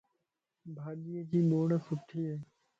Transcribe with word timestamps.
ڀاڄيءَ 0.75 1.27
جي 1.29 1.39
ٻورسٺي 1.49 2.21
ائي 2.29 2.37